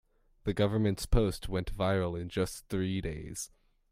The 0.45 0.53
government's 0.55 1.05
post 1.05 1.47
went 1.47 1.71
viral 1.77 2.19
in 2.19 2.27
just 2.29 2.67
three 2.69 3.01
days. 3.01 3.51